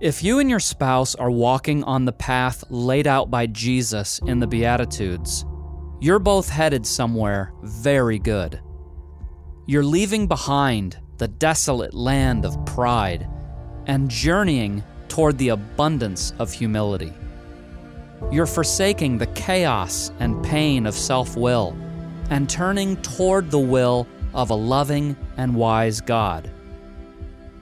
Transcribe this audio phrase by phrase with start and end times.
[0.00, 4.40] If you and your spouse are walking on the path laid out by Jesus in
[4.40, 5.44] the Beatitudes,
[6.00, 8.62] you're both headed somewhere very good.
[9.66, 13.28] You're leaving behind the desolate land of pride
[13.88, 17.12] and journeying toward the abundance of humility.
[18.32, 21.76] You're forsaking the chaos and pain of self will
[22.30, 26.50] and turning toward the will of a loving and wise God.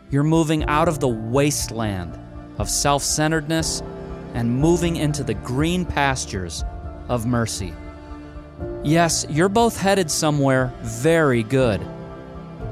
[0.08, 2.26] You're moving out of the wasteland
[2.58, 3.82] of self centeredness
[4.34, 6.64] and moving into the green pastures
[7.08, 7.72] of mercy.
[8.82, 11.84] Yes, you're both headed somewhere very good.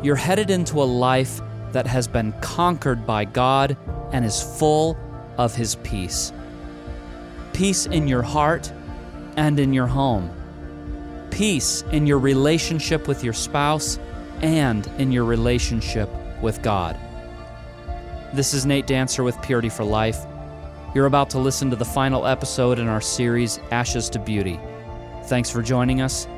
[0.03, 1.41] You're headed into a life
[1.73, 3.77] that has been conquered by God
[4.13, 4.99] and is full
[5.39, 6.33] of His peace.
[7.53, 8.73] Peace in your heart
[9.37, 10.31] and in your home.
[11.31, 13.99] Peace in your relationship with your spouse
[14.43, 16.99] and in your relationship with God.
[18.37, 20.27] This is Nate Dancer with Purity for Life.
[20.95, 24.61] You're about to listen to the final episode in our series, Ashes to Beauty.
[25.25, 26.29] Thanks for joining us.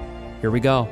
[0.40, 0.86] Here we go.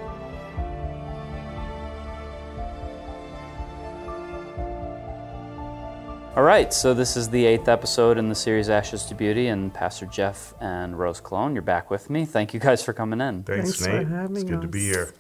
[6.35, 9.73] All right, so this is the eighth episode in the series Ashes to Beauty, and
[9.73, 12.25] Pastor Jeff and Rose Colón, you're back with me.
[12.25, 13.45] Thank you guys for coming in.
[13.45, 14.09] Thanks, Thanks for Nate.
[14.09, 15.15] having it's good to be here.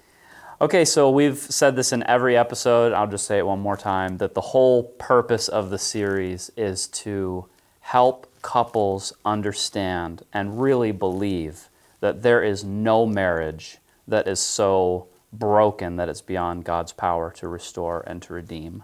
[0.58, 2.94] Okay, so we've said this in every episode.
[2.94, 6.86] I'll just say it one more time that the whole purpose of the series is
[6.88, 7.46] to
[7.80, 11.68] help couples understand and really believe
[12.00, 17.48] that there is no marriage that is so broken that it's beyond God's power to
[17.48, 18.82] restore and to redeem.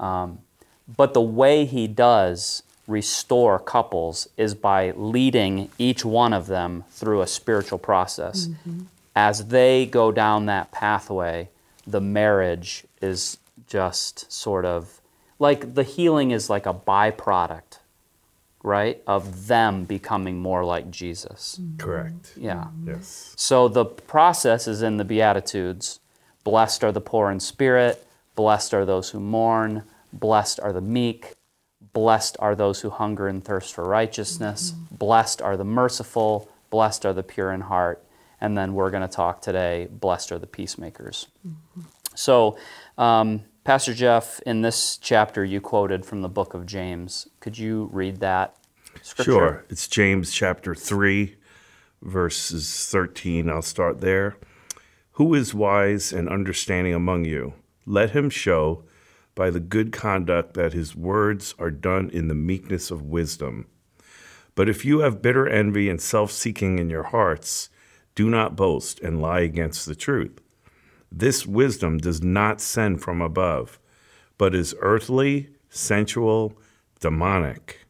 [0.00, 0.38] Um,
[0.96, 7.20] but the way He does restore couples is by leading each one of them through
[7.20, 8.48] a spiritual process
[9.14, 11.48] as they go down that pathway,
[11.86, 15.00] the marriage is just sort of
[15.38, 17.78] like the healing is like a byproduct,
[18.62, 21.58] right, of them becoming more like Jesus.
[21.60, 21.76] Mm-hmm.
[21.76, 22.32] Correct.
[22.36, 22.68] Yeah.
[22.84, 23.34] Yes.
[23.36, 26.00] So the process is in the Beatitudes.
[26.44, 31.32] Blessed are the poor in spirit, blessed are those who mourn, blessed are the meek,
[31.94, 34.96] blessed are those who hunger and thirst for righteousness, mm-hmm.
[34.96, 38.04] blessed are the merciful, blessed are the pure in heart.
[38.40, 41.28] And then we're going to talk today, blessed are the peacemakers.
[42.14, 42.56] So,
[42.98, 47.28] um, Pastor Jeff, in this chapter you quoted from the book of James.
[47.40, 48.56] Could you read that
[49.02, 49.32] scripture?
[49.32, 49.64] Sure.
[49.70, 51.36] It's James chapter 3,
[52.02, 53.48] verses 13.
[53.48, 54.36] I'll start there.
[55.12, 57.54] Who is wise and understanding among you?
[57.86, 58.84] Let him show
[59.34, 63.66] by the good conduct that his words are done in the meekness of wisdom.
[64.54, 67.70] But if you have bitter envy and self seeking in your hearts,
[68.14, 70.40] do not boast and lie against the truth.
[71.10, 73.78] This wisdom does not send from above,
[74.38, 76.58] but is earthly, sensual,
[77.00, 77.86] demonic.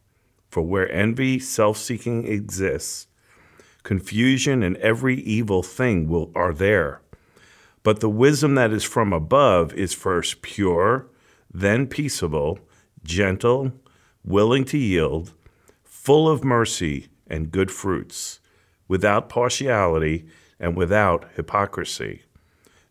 [0.49, 3.07] For where envy, self seeking exists,
[3.83, 7.01] confusion and every evil thing will, are there.
[7.83, 11.07] But the wisdom that is from above is first pure,
[11.53, 12.59] then peaceable,
[13.03, 13.71] gentle,
[14.23, 15.33] willing to yield,
[15.83, 18.39] full of mercy and good fruits,
[18.87, 20.25] without partiality
[20.59, 22.23] and without hypocrisy.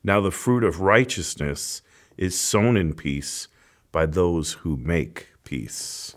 [0.02, 1.82] Now the fruit of righteousness
[2.16, 3.48] is sown in peace
[3.90, 6.14] by those who make peace.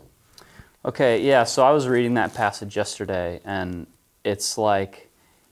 [0.84, 3.86] Okay, yeah, so I was reading that passage yesterday, and
[4.24, 5.10] it's like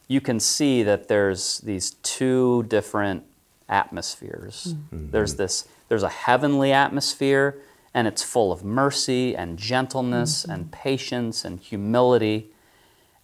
[0.09, 3.25] you can see that there's these two different
[3.69, 4.75] atmospheres.
[4.75, 5.11] Mm-hmm.
[5.11, 7.61] There's this there's a heavenly atmosphere,
[7.93, 10.53] and it's full of mercy and gentleness mm-hmm.
[10.53, 12.51] and patience and humility.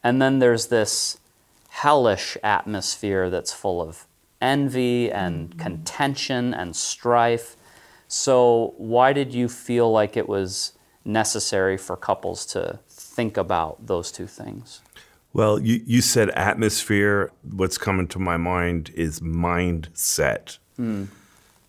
[0.02, 1.18] And then there's this
[1.68, 4.06] hellish atmosphere that's full of
[4.40, 5.58] envy and mm-hmm.
[5.58, 7.56] contention and strife.
[8.08, 10.72] So, why did you feel like it was
[11.04, 14.82] necessary for couples to think about those two things?
[15.32, 17.32] Well, you, you said atmosphere.
[17.42, 20.58] What's coming to my mind is mindset.
[20.76, 21.04] Hmm.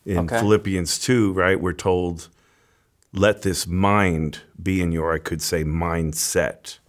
[0.06, 0.38] In Okay.
[0.38, 2.28] Philippians 2, right, we're told,
[3.13, 6.80] let this mind be in your, I could say mindset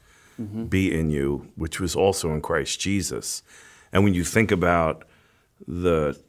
[0.69, 3.43] be in you, which was also in Christ Jesus.
[3.93, 5.05] And when you think about
[5.67, 6.21] the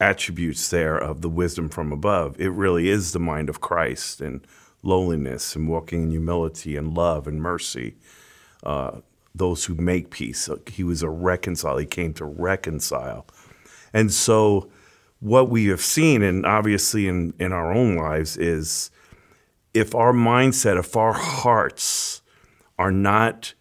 [0.00, 4.46] attributes there of the wisdom from above, it really is the mind of Christ and
[4.82, 7.96] lowliness and walking in humility and love and mercy
[8.62, 9.00] uh,
[9.34, 10.48] those who make peace.
[10.70, 11.80] He was a reconciler.
[11.80, 13.26] He came to reconcile.
[13.92, 14.70] And so,
[15.20, 18.90] what we have seen, and obviously in, in our own lives, is
[19.72, 22.22] if our mindset, if our hearts
[22.78, 23.54] are not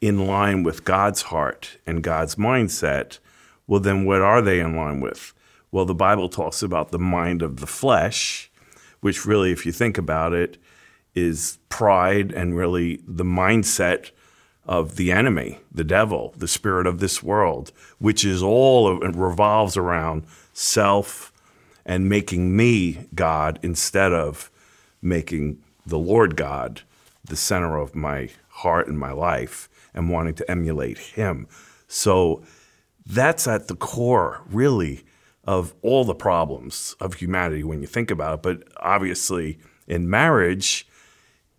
[0.00, 3.18] in line with God's heart and God's mindset,
[3.66, 5.32] well, then what are they in line with?
[5.70, 8.50] Well, the Bible talks about the mind of the flesh,
[9.00, 10.58] which really, if you think about it,
[11.14, 14.10] is pride and really the mindset
[14.64, 19.76] of the enemy, the devil, the spirit of this world, which is all it revolves
[19.76, 21.32] around self
[21.84, 24.50] and making me God instead of
[25.02, 26.82] making the Lord God
[27.24, 31.46] the center of my heart and my life and wanting to emulate him.
[31.88, 32.42] So
[33.06, 35.04] that's at the core, really,
[35.44, 38.42] of all the problems of humanity when you think about it.
[38.42, 39.58] But obviously,
[39.88, 40.86] in marriage,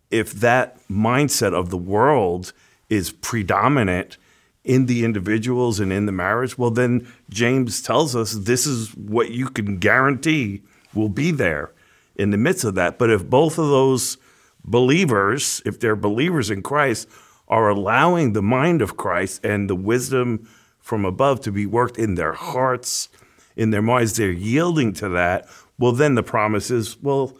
[0.09, 2.53] if that mindset of the world
[2.89, 4.17] is predominant
[4.63, 9.31] in the individuals and in the marriage, well, then James tells us this is what
[9.31, 10.61] you can guarantee
[10.93, 11.73] will be there
[12.15, 12.97] in the midst of that.
[12.99, 14.17] But if both of those
[14.63, 17.07] believers, if they're believers in Christ,
[17.47, 20.49] are allowing the mind of Christ and the wisdom
[20.79, 23.09] from above to be worked in their hearts,
[23.55, 25.47] in their minds, they're yielding to that,
[25.77, 27.35] well, then the promise is, well,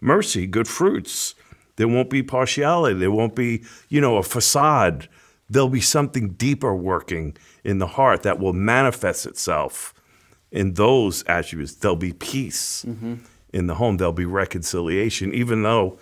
[0.00, 1.34] mercy, good fruits.
[1.76, 2.98] There won't be partiality.
[2.98, 5.08] There won't be, you know, a facade.
[5.48, 9.94] There'll be something deeper working in the heart that will manifest itself
[10.50, 11.74] in those attributes.
[11.74, 13.16] There'll be peace mm-hmm.
[13.52, 13.98] in the home.
[13.98, 15.98] There'll be reconciliation, even though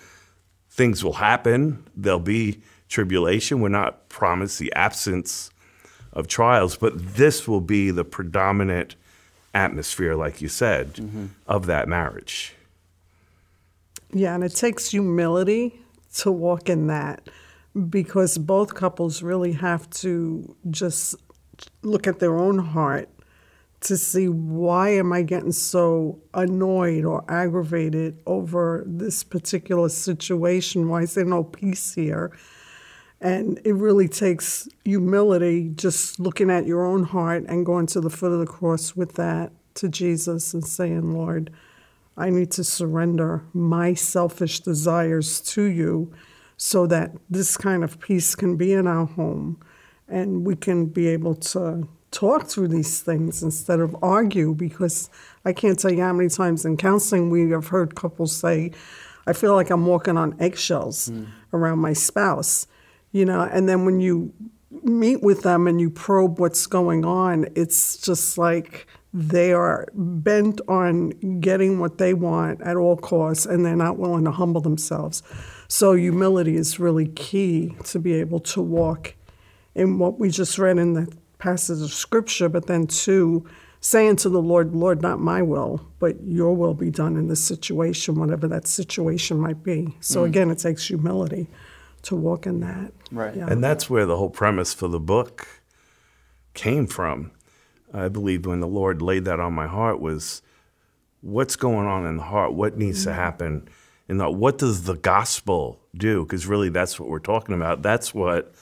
[0.75, 1.87] things will happen.
[1.97, 3.61] There'll be tribulation.
[3.61, 5.50] We're not promised the absence
[6.12, 8.97] of trials, but this will be the predominant
[9.55, 11.26] atmosphere, like you said, mm-hmm.
[11.47, 12.55] of that marriage.
[14.12, 15.81] Yeah, and it takes humility
[16.17, 17.29] to walk in that
[17.88, 21.15] because both couples really have to just
[21.82, 23.09] look at their own heart
[23.84, 30.88] to see why am I getting so annoyed or aggravated over this particular situation?
[30.88, 32.36] Why is there no peace here?
[33.20, 38.10] And it really takes humility just looking at your own heart and going to the
[38.10, 41.50] foot of the cross with that to Jesus and saying, Lord,
[42.16, 46.12] I need to surrender my selfish desires to you
[46.56, 49.60] so that this kind of peace can be in our home
[50.08, 55.11] and we can be able to talk through these things instead of argue because
[55.44, 58.70] I can't tell you how many times in counseling we have heard couples say,
[59.26, 61.26] I feel like I'm walking on eggshells mm.
[61.52, 62.66] around my spouse.
[63.12, 64.32] You know, and then when you
[64.82, 70.61] meet with them and you probe what's going on, it's just like they are bent
[70.66, 75.22] on getting what they want at all costs and they're not willing to humble themselves.
[75.69, 79.14] So, humility is really key to be able to walk
[79.75, 81.12] in what we just read in the
[81.44, 83.46] passage of scripture, but then, two,
[83.81, 87.44] saying to the Lord, Lord, not my will, but your will be done in this
[87.44, 89.94] situation, whatever that situation might be.
[90.00, 90.26] So, mm.
[90.26, 91.49] again, it takes humility
[92.02, 92.93] to walk in that.
[93.12, 93.37] Right.
[93.37, 93.46] Yeah.
[93.49, 95.46] And that's where the whole premise for the book
[96.55, 97.31] came from
[97.94, 100.43] I believe when the Lord laid that on my heart was
[101.20, 103.11] what's going on in the heart, what needs mm-hmm.
[103.11, 103.69] to happen,
[104.08, 106.25] and what does the gospel do?
[106.25, 107.82] Because really, that's what we're talking about.
[107.82, 108.52] That's what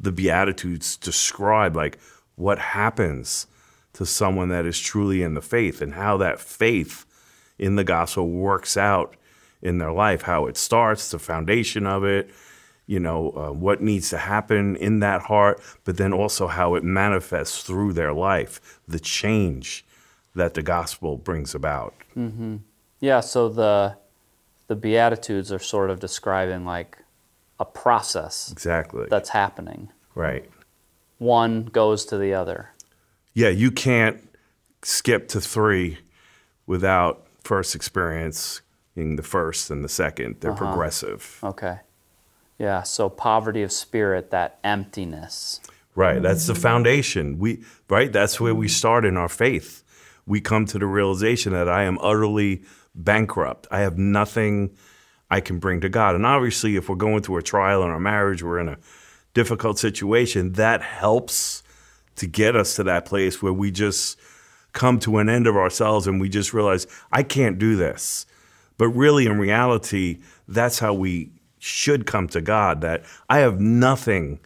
[0.00, 1.98] the Beatitudes describe, like
[2.38, 3.46] what happens
[3.92, 7.04] to someone that is truly in the faith and how that faith
[7.58, 9.16] in the gospel works out
[9.60, 12.30] in their life, how it starts, the foundation of it,
[12.86, 16.84] you know, uh, what needs to happen in that heart, but then also how it
[16.84, 19.84] manifests through their life, the change
[20.34, 21.92] that the gospel brings about.
[22.16, 22.58] Mm-hmm.
[23.00, 23.96] Yeah, so the
[24.68, 26.98] the beatitudes are sort of describing like
[27.58, 29.90] a process exactly that's happening.
[30.14, 30.48] Right.
[31.18, 32.70] One goes to the other.
[33.34, 34.28] Yeah, you can't
[34.82, 35.98] skip to 3
[36.66, 38.62] without first experiencing
[38.94, 40.36] the first and the second.
[40.40, 40.66] They're uh-huh.
[40.66, 41.38] progressive.
[41.42, 41.78] Okay.
[42.58, 45.60] Yeah, so poverty of spirit, that emptiness.
[45.94, 47.38] Right, that's the foundation.
[47.38, 49.82] We right, that's where we start in our faith.
[50.26, 52.62] We come to the realization that I am utterly
[52.94, 53.66] bankrupt.
[53.70, 54.76] I have nothing
[55.30, 56.14] I can bring to God.
[56.14, 58.78] And obviously, if we're going through a trial in our marriage, we're in a
[59.34, 61.62] difficult situation, that helps
[62.16, 64.18] to get us to that place where we just
[64.72, 68.26] come to an end of ourselves and we just realize, I can't do this.
[68.76, 74.40] But really, in reality, that's how we should come to God, that I have nothing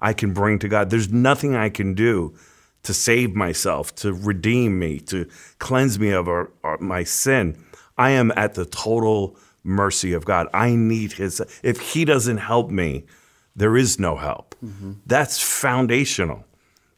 [0.00, 0.90] I can bring to God.
[0.90, 2.34] There's nothing I can do
[2.82, 7.64] to save myself, to redeem me, to cleanse me of our, our, my sin.
[7.96, 10.48] I am at the total mercy of God.
[10.52, 11.40] I need His.
[11.62, 13.04] If He doesn't help me,
[13.54, 14.54] there is no help.
[14.64, 14.92] Mm-hmm.
[15.06, 16.44] That's foundational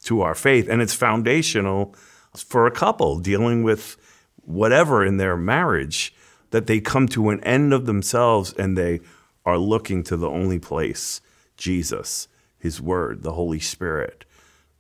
[0.05, 0.69] to our faith.
[0.69, 1.95] And it's foundational
[2.35, 3.97] for a couple dealing with
[4.43, 6.15] whatever in their marriage
[6.51, 9.01] that they come to an end of themselves and they
[9.45, 11.21] are looking to the only place,
[11.57, 14.25] Jesus, His Word, the Holy Spirit,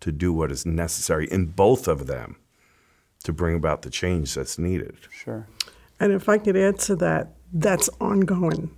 [0.01, 2.37] to do what is necessary in both of them
[3.25, 4.97] to bring about the change that's needed.
[5.11, 5.47] Sure.
[5.99, 8.71] And if I could add to that, that's ongoing.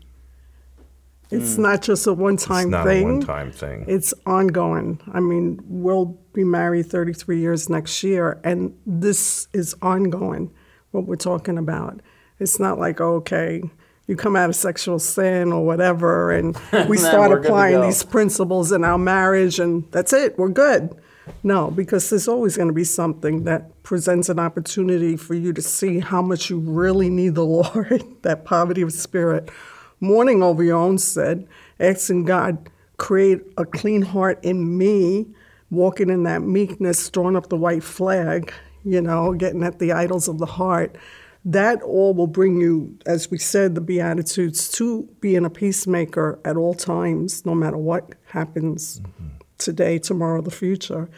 [1.30, 3.02] It's not just a one It's time not thing.
[3.02, 3.85] a one-time thing.
[3.88, 5.00] It's ongoing.
[5.12, 10.52] I mean, we'll be married 33 years next year, and this is ongoing,
[10.92, 12.00] what we're talking about.
[12.38, 13.62] It's not like, okay,
[14.06, 16.56] you come out of sexual sin or whatever, and
[16.88, 20.49] we start we're good to applying these principles in our marriage, and that's it, we're
[20.49, 20.95] good.
[21.42, 25.62] No, because there's always going to be something that presents an opportunity for you to
[25.62, 29.50] see how much you really need the Lord, that poverty of spirit.
[30.00, 31.48] Mourning over your own sin,
[31.80, 35.26] asking God, create a clean heart in me,
[35.70, 38.52] walking in that meekness, throwing up the white flag,
[38.84, 40.96] you know, getting at the idols of the heart.
[41.44, 46.56] That all will bring you, as we said, the Beatitudes, to being a peacemaker at
[46.56, 49.28] all times, no matter what happens mm-hmm.
[49.58, 51.08] today, tomorrow, the future.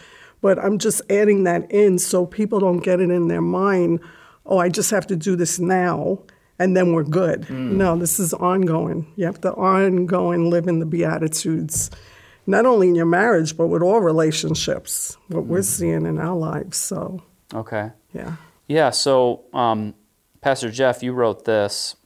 [0.41, 4.01] But I'm just adding that in so people don't get it in their mind,
[4.45, 6.21] oh, I just have to do this now
[6.59, 7.43] and then we're good.
[7.43, 7.73] Mm.
[7.73, 9.07] No, this is ongoing.
[9.17, 11.91] You have to ongoing live in the Beatitudes,
[12.47, 15.65] not only in your marriage, but with all relationships, what we're mm.
[15.65, 16.77] seeing in our lives.
[16.77, 17.23] So,
[17.55, 17.91] Okay.
[18.13, 18.37] yeah.
[18.67, 19.95] Yeah, so um,
[20.41, 21.97] Pastor Jeff, you wrote this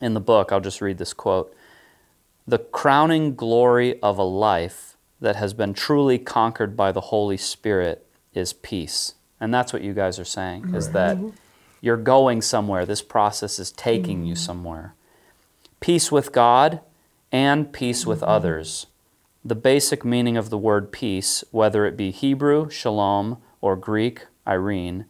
[0.00, 0.50] in the book.
[0.52, 1.54] I'll just read this quote.
[2.46, 8.06] The crowning glory of a life that has been truly conquered by the Holy Spirit
[8.34, 9.14] is peace.
[9.40, 11.30] And that's what you guys are saying, is that mm-hmm.
[11.82, 12.86] You're going somewhere.
[12.86, 14.40] This process is taking you mm-hmm.
[14.42, 14.94] somewhere.
[15.80, 16.80] Peace with God
[17.30, 18.30] and peace with mm-hmm.
[18.30, 18.86] others.
[19.44, 25.04] The basic meaning of the word peace, whether it be Hebrew, shalom, or Greek, irene,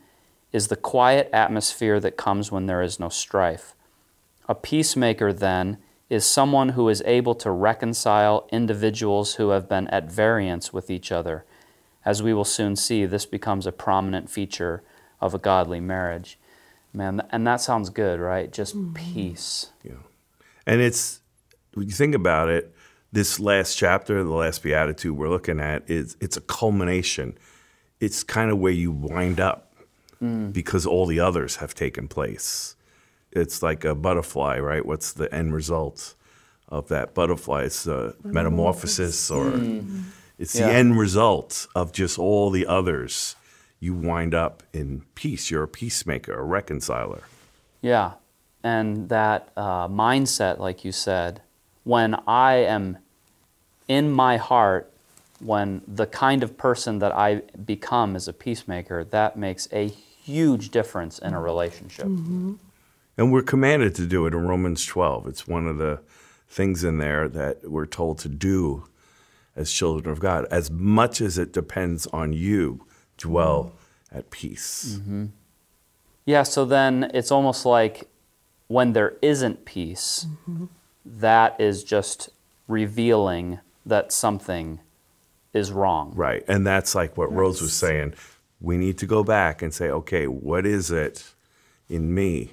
[0.52, 3.74] is the quiet atmosphere that comes when there is no strife.
[4.48, 5.76] A peacemaker, then,
[6.08, 11.12] is someone who is able to reconcile individuals who have been at variance with each
[11.12, 11.44] other.
[12.04, 14.82] As we will soon see, this becomes a prominent feature
[15.20, 16.38] of a godly marriage.
[16.92, 18.52] Man, and that sounds good, right?
[18.52, 18.92] Just mm-hmm.
[18.94, 19.70] peace.
[19.82, 19.94] Yeah.
[20.66, 21.20] And it's,
[21.74, 22.74] when you think about it,
[23.12, 27.36] this last chapter, the last beatitude we're looking at, is it's a culmination.
[28.00, 29.74] It's kind of where you wind up
[30.22, 30.52] mm.
[30.52, 32.76] because all the others have taken place.
[33.30, 34.84] It's like a butterfly, right?
[34.84, 36.14] What's the end result
[36.68, 37.64] of that butterfly?
[37.64, 39.52] It's a metamorphosis, or
[40.38, 40.66] it's Yeah.
[40.66, 40.76] the mm.
[40.76, 43.36] end result of just all the others.
[43.82, 45.50] You wind up in peace.
[45.50, 47.22] You're a peacemaker, a reconciler.
[47.80, 48.12] Yeah.
[48.62, 51.42] And that uh, mindset, like you said,
[51.82, 52.98] when I am
[53.88, 54.92] in my heart,
[55.40, 60.70] when the kind of person that I become as a peacemaker, that makes a huge
[60.70, 62.06] difference in a relationship.
[62.06, 62.58] And
[63.32, 65.26] we're commanded to do it in Romans 12.
[65.26, 65.98] It's one of the
[66.48, 68.84] things in there that we're told to do
[69.56, 70.46] as children of God.
[70.52, 72.86] As much as it depends on you,
[73.22, 73.72] dwell
[74.10, 74.98] at peace.
[74.98, 75.26] Mm-hmm.
[76.26, 78.08] Yeah, so then it's almost like
[78.68, 80.66] when there isn't peace, mm-hmm.
[81.04, 82.30] that is just
[82.68, 84.80] revealing that something
[85.52, 86.12] is wrong.
[86.14, 86.44] Right.
[86.48, 88.14] And that's like what Rose was saying.
[88.60, 91.32] We need to go back and say, okay, what is it
[91.88, 92.52] in me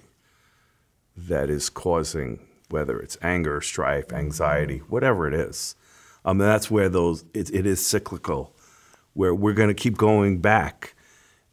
[1.16, 4.92] that is causing, whether it's anger, strife, anxiety, mm-hmm.
[4.92, 5.76] whatever it is?
[6.26, 8.54] Um, and that's where those, it, it is cyclical,
[9.13, 10.96] where we're going to keep going back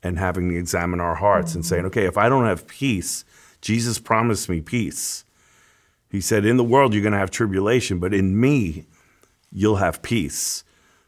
[0.03, 3.25] and having to examine our hearts and saying, okay, if I don't have peace,
[3.61, 5.25] Jesus promised me peace.
[6.11, 8.87] He said, in the world, you're going to have tribulation, but in me,
[9.51, 10.63] you'll have peace.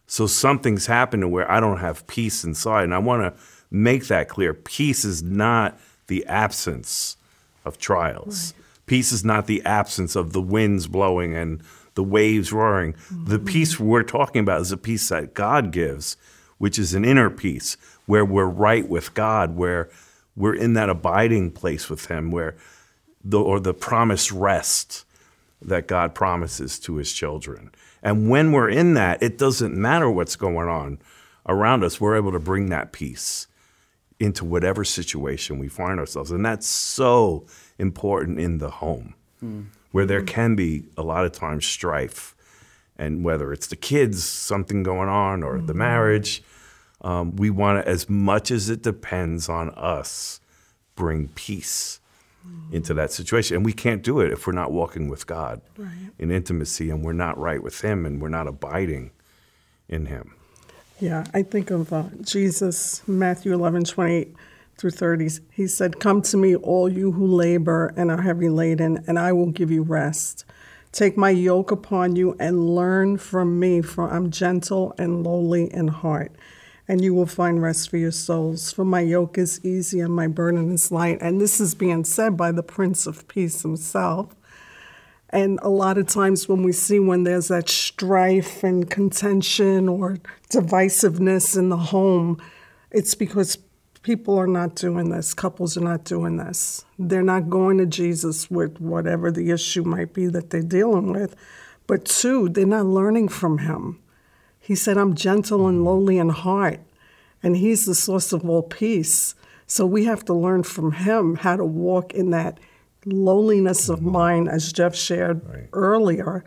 [0.07, 2.85] So something's happening where I don't have peace inside.
[2.85, 3.41] And I want to
[3.71, 4.55] make that clear.
[4.55, 5.79] Peace is not
[6.09, 7.17] the absence
[7.65, 8.55] of trials.
[8.87, 11.63] Peace is not the absence of the winds blowing and
[11.95, 12.95] the waves roaring.
[13.11, 13.45] The mm-hmm.
[13.45, 16.17] peace we're talking about is a peace that God gives,
[16.59, 19.89] which is an inner peace where we're right with God, where
[20.37, 22.57] we're in that abiding place with Him, where
[23.25, 25.05] the or the promised rest
[25.61, 27.71] that God promises to his children.
[28.03, 30.99] And when we're in that, it doesn't matter what's going on
[31.47, 32.01] around us.
[32.01, 33.49] We're able to bring that peace
[34.21, 36.31] into whatever situation we find ourselves.
[36.31, 37.47] And that's so
[37.79, 39.63] important in the home, hmm.
[39.93, 42.35] where there can be a lot of times strife.
[43.01, 45.79] And whether it's the kids, something going on, or the mm-hmm.
[45.79, 46.43] marriage,
[47.01, 50.41] um, we want to, as much as it depends on us,
[50.95, 52.01] bring peace
[52.73, 53.57] into that situation.
[53.57, 55.61] And we can't do it if we're not walking with God
[56.19, 59.11] in intimacy and we're not right with Him and we're not abiding
[59.89, 60.35] in Him.
[61.01, 64.35] Yeah, I think of uh, Jesus, Matthew 11, 28
[64.77, 65.29] through 30.
[65.53, 69.33] He said, Come to me, all you who labor and are heavy laden, and I
[69.33, 70.45] will give you rest.
[70.91, 75.89] Take my yoke upon you and learn from me, for I'm gentle and lowly in
[75.89, 76.33] heart,
[76.89, 78.73] and you will find rest for your souls.
[78.73, 81.19] For my yoke is easy and my burden is light.
[81.21, 84.35] And this is being said by the Prince of Peace himself.
[85.31, 90.17] And a lot of times when we see when there's that strife and contention or
[90.51, 92.41] divisiveness in the home,
[92.91, 93.59] it's because
[94.01, 95.35] people are not doing this.
[95.35, 96.87] Couples are not doing this.
[96.99, 101.37] They're not going to Jesus with whatever the issue might be that they're dealing with.
[101.87, 104.01] But two, they're not learning from him.
[104.69, 106.81] He said, I'm gentle and lowly in heart,
[107.43, 109.35] and he's the source of all peace.
[109.67, 112.61] So we have to learn from him how to walk in that
[113.07, 115.69] lowliness of mind, as Jeff shared right.
[115.73, 116.45] earlier,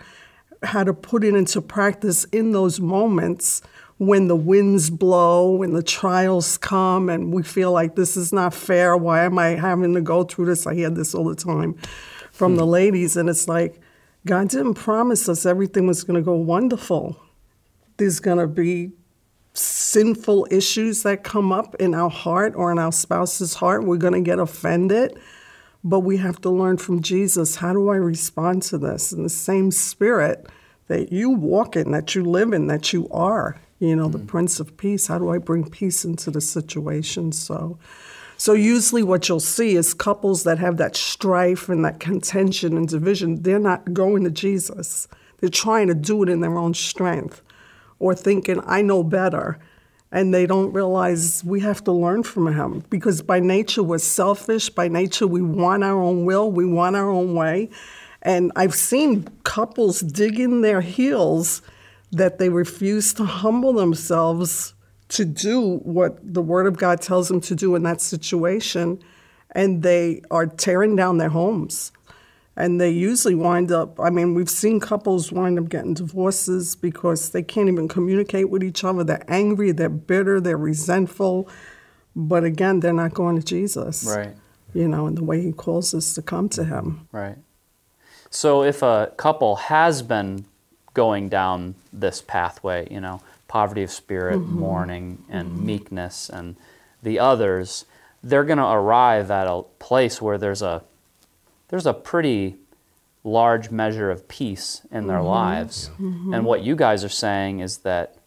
[0.62, 3.64] how to put it into practice in those moments
[3.98, 8.54] when the winds blow, when the trials come, and we feel like this is not
[8.54, 8.96] fair.
[8.96, 10.68] Why am I having to go through this?
[10.68, 11.74] I hear this all the time
[12.32, 12.60] from hmm.
[12.60, 13.82] the ladies, and it's like,
[14.28, 17.20] God didn't promise us everything was going to go wonderful.
[17.98, 18.92] There's going to be
[19.54, 23.84] sinful issues that come up in our heart or in our spouse's heart.
[23.84, 25.18] We're going to get offended.
[25.84, 29.30] But we have to learn from Jesus how do I respond to this in the
[29.30, 30.48] same spirit
[30.88, 34.12] that you walk in, that you live in, that you are, you know, mm-hmm.
[34.12, 34.28] the mm.
[34.28, 35.08] Prince of Peace.
[35.08, 37.32] How do I bring peace into the situation?
[37.32, 37.80] So,
[38.38, 42.88] so usually what you'll see is couples that have that strife and that contention and
[42.88, 45.08] division, they're not going to Jesus.
[45.40, 47.42] They're trying to do it in their own strength
[48.02, 49.60] or thinking, I know better
[50.12, 52.84] and they don't realize we have to learn from him.
[52.90, 54.70] Because by nature we're selfish.
[54.70, 56.52] By nature we want our own will.
[56.52, 57.70] We want our own way.
[58.22, 61.62] And i've seen couples dig in their heels
[62.12, 64.74] that they refuse to humble themselves
[65.08, 69.02] to do what the word of god tells them to do in that situation.
[69.54, 71.92] And they are tearing down their homes
[72.56, 77.30] and they usually wind up i mean we've seen couples wind up getting divorces because
[77.30, 79.04] they can't even communicate with each other.
[79.04, 81.50] They're angry they're bitter they're resentful.
[82.16, 84.36] But again they're not going to jesus right.
[84.74, 87.08] you know and the way he calls us to come to him.
[87.12, 87.38] Right.
[88.30, 90.46] So if a couple has been
[90.94, 94.60] going down this pathway you know poverty of spirit mm-hmm.
[94.60, 95.66] mourning and mm-hmm.
[95.66, 96.58] meekness and
[97.02, 97.86] the others
[98.24, 100.84] they're going to arrive at a place where there's a
[101.72, 102.58] there's a pretty
[103.24, 105.28] large measure of peace in their mm-hmm.
[105.28, 105.90] lives.
[106.00, 106.34] Mm-hmm.
[106.34, 108.18] And what you guys are saying is that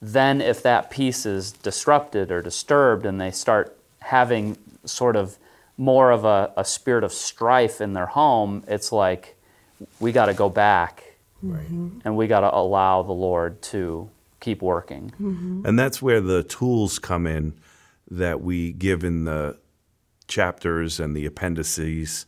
[0.00, 5.36] then if that peace is disrupted or disturbed and they start having sort of
[5.76, 9.36] more of a, a spirit of strife in their home, it's like
[10.00, 11.68] we got to go back right.
[11.68, 14.08] and we got to allow the Lord to
[14.40, 15.12] keep working.
[15.20, 15.66] Mm-hmm.
[15.66, 17.54] And that's where the tools come in
[18.10, 19.56] that we give in the
[20.28, 22.26] chapters and the appendices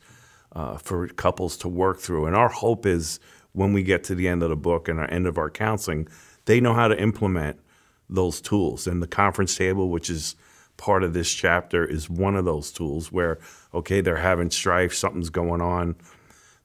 [0.53, 2.27] uh, for couples to work through.
[2.27, 3.21] And our hope is
[3.53, 6.09] when we get to the end of the book and our end of our counseling,
[6.47, 7.61] they know how to implement
[8.09, 8.87] those tools.
[8.87, 10.35] And the conference table, which is
[10.77, 13.39] part of this chapter, is one of those tools where,
[13.75, 15.95] okay, they're having strife, something's going on,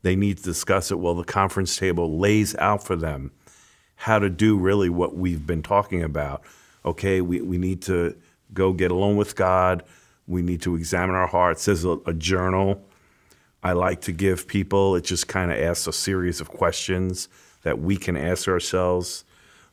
[0.01, 0.99] they need to discuss it.
[0.99, 3.31] Well, the conference table lays out for them
[3.95, 6.43] how to do really what we've been talking about.
[6.83, 8.15] Okay, we, we need to
[8.53, 9.83] go get alone with God
[10.27, 11.65] we need to examine our hearts.
[11.65, 12.83] There's a, a journal
[13.63, 14.95] I like to give people.
[14.95, 17.29] It just kind of asks a series of questions
[17.63, 19.25] that we can ask ourselves.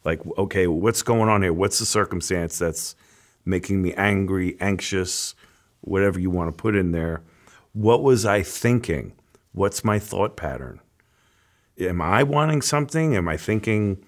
[0.04, 1.52] Like, okay, what's going on here?
[1.52, 2.96] What's the circumstance that's
[3.44, 5.34] making me angry, anxious,
[5.82, 7.22] whatever you want to put in there?
[7.72, 9.12] What was I thinking?
[9.52, 10.80] What's my thought pattern?
[11.78, 13.14] Am I wanting something?
[13.14, 14.04] Am I thinking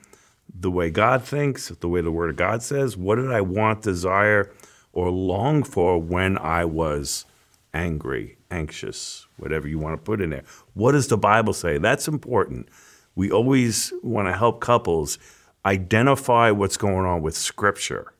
[0.52, 2.96] the way God thinks, the way the Word of God says?
[2.96, 4.50] What did I want, desire?
[4.94, 7.26] Or long for when I was
[7.74, 10.44] angry, anxious, whatever you want to put in there.
[10.74, 11.76] What does the Bible say?
[11.78, 12.68] That's important.
[13.16, 15.18] We always want to help couples
[15.66, 18.12] identify what's going on with Scripture.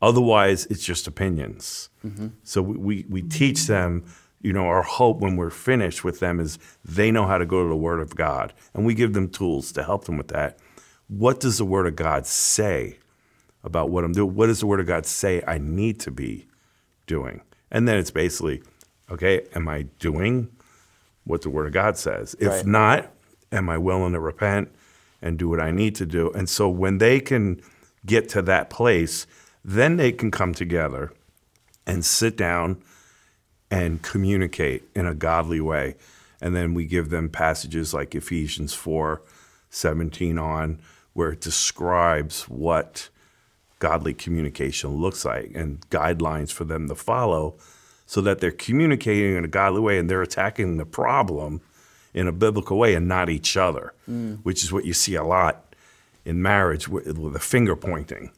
[0.00, 1.90] Otherwise, it's just opinions.
[2.04, 2.28] Mm-hmm.
[2.42, 4.04] So we, we, we teach them,
[4.40, 7.62] you know, our hope when we're finished with them is they know how to go
[7.62, 8.54] to the Word of God.
[8.72, 10.58] And we give them tools to help them with that.
[11.08, 12.99] What does the Word of God say?
[13.62, 14.34] About what I'm doing.
[14.34, 16.46] What does the Word of God say I need to be
[17.06, 17.42] doing?
[17.70, 18.62] And then it's basically,
[19.10, 20.50] okay, am I doing
[21.24, 22.34] what the Word of God says?
[22.38, 22.66] If right.
[22.66, 23.12] not,
[23.52, 24.70] am I willing to repent
[25.22, 26.30] and do what I need to do?
[26.32, 27.60] And so when they can
[28.06, 29.26] get to that place,
[29.64, 31.12] then they can come together
[31.86, 32.82] and sit down
[33.70, 35.96] and communicate in a godly way.
[36.40, 39.22] And then we give them passages like Ephesians 4
[39.72, 40.80] 17 on,
[41.12, 43.08] where it describes what
[43.80, 47.56] godly communication looks like and guidelines for them to follow
[48.06, 51.60] so that they're communicating in a godly way and they're attacking the problem
[52.14, 54.38] in a biblical way and not each other, mm.
[54.42, 55.74] which is what you see a lot
[56.24, 58.30] in marriage with, with the finger pointing.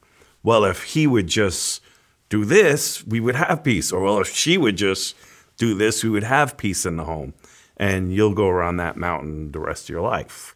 [0.43, 1.83] Well, if he would just
[2.29, 3.93] do this, we would have peace.
[3.93, 5.17] Or, well, if she would just
[5.57, 7.35] do this, we would have peace in the home.
[7.77, 10.55] and you'll go around that mountain the rest of your life.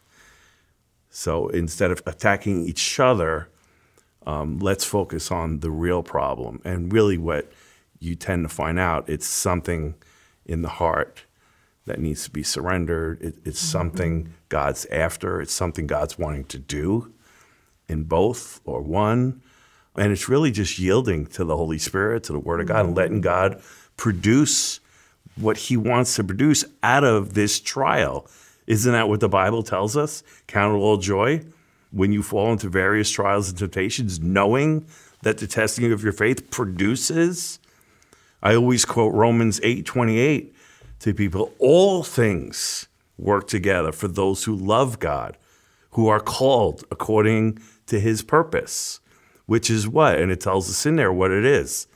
[1.09, 3.49] So instead of attacking each other,
[4.27, 6.61] um, let's focus on the real problem.
[6.65, 7.49] And really, what
[7.97, 9.95] you tend to find out, it's something
[10.45, 11.23] in the heart
[11.85, 13.21] that needs to be surrendered.
[13.21, 13.71] It, it's mm-hmm.
[13.71, 15.39] something God's after.
[15.39, 17.13] It's something God's wanting to do
[17.87, 19.41] in both or one.
[19.95, 22.95] And it's really just yielding to the Holy Spirit, to the Word of God, and
[22.95, 23.61] letting God
[23.95, 24.81] produce
[25.37, 28.27] what He wants to produce out of this trial.
[28.67, 30.21] Isn't that what the Bible tells us?
[30.47, 31.45] Count it all joy
[31.97, 34.85] when you fall into various trials and temptations, knowing
[35.23, 37.59] that the testing of your faith produces.
[38.43, 40.55] I always quote Romans 8 28
[40.99, 45.37] to people all things work together for those who love God,
[45.91, 47.57] who are called according
[47.87, 48.99] to his purpose,
[49.47, 50.19] which is what?
[50.19, 51.87] And it tells us in there what it is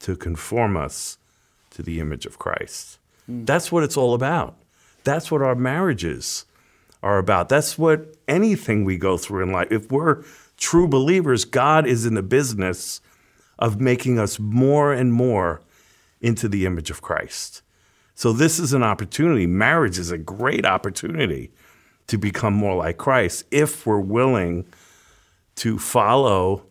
[0.00, 1.18] to conform us
[1.70, 2.98] to the image of Christ.
[3.28, 3.44] Mm.
[3.44, 4.54] That's what it's all about.
[5.02, 6.44] That's what our marriages
[7.02, 7.48] are about.
[7.48, 9.68] That's what anything we go through in life.
[9.70, 10.24] If we're
[10.56, 13.00] true believers, God is in the business
[13.58, 15.60] of making us more and more
[16.20, 17.62] into the image of Christ.
[18.14, 19.46] So this is an opportunity.
[19.46, 21.52] Marriage is a great opportunity
[22.08, 24.66] to become more like Christ if we're willing
[25.56, 26.64] to follow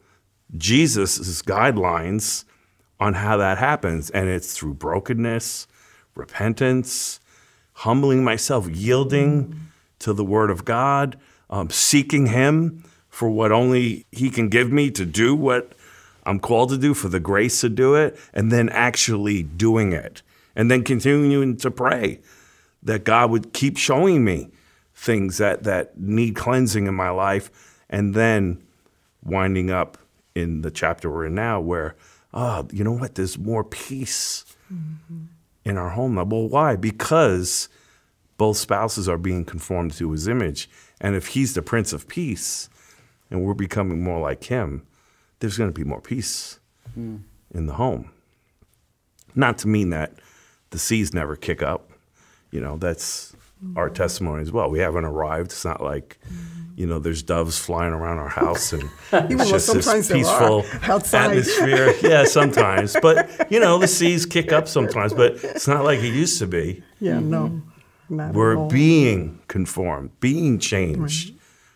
[0.57, 2.43] Jesus' guidelines
[2.99, 4.09] on how that happens.
[4.09, 5.67] And it's through brokenness,
[6.15, 7.19] repentance,
[7.73, 9.66] humbling myself, yielding.
[9.99, 11.17] To the Word of God,
[11.49, 15.73] um, seeking Him for what only He can give me to do what
[16.25, 20.21] I'm called to do, for the grace to do it, and then actually doing it
[20.57, 22.19] and then continuing to pray
[22.83, 24.49] that God would keep showing me
[24.93, 28.61] things that, that need cleansing in my life, and then
[29.23, 29.99] winding up
[30.33, 31.95] in the chapter we're in now where,
[32.33, 35.25] oh, you know what, there's more peace mm-hmm.
[35.63, 36.15] in our home.
[36.15, 36.75] Well, why?
[36.75, 37.69] Because
[38.37, 40.69] both spouses are being conformed to his image.
[41.01, 42.69] And if he's the Prince of Peace
[43.29, 44.85] and we're becoming more like him,
[45.39, 46.59] there's going to be more peace
[46.97, 47.21] mm.
[47.53, 48.11] in the home.
[49.35, 50.13] Not to mean that
[50.71, 51.91] the seas never kick up.
[52.51, 53.77] You know, that's mm-hmm.
[53.77, 54.69] our testimony as well.
[54.69, 55.51] We haven't arrived.
[55.51, 56.17] It's not like,
[56.75, 61.93] you know, there's doves flying around our house and it's just this peaceful atmosphere.
[62.01, 62.95] yeah, sometimes.
[62.99, 66.47] But, you know, the seas kick up sometimes, but it's not like it used to
[66.47, 66.83] be.
[66.99, 67.61] Yeah, no.
[68.09, 71.29] We're being conformed, being changed.
[71.29, 71.33] Right.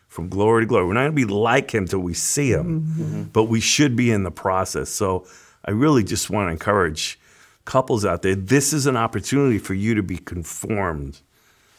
[0.08, 0.86] From glory to glory.
[0.86, 3.24] We're not going to be like him till we see him, mm-hmm.
[3.32, 4.90] but we should be in the process.
[4.90, 5.26] So
[5.64, 7.18] I really just want to encourage
[7.66, 11.22] couples out there, this is an opportunity for you to be conformed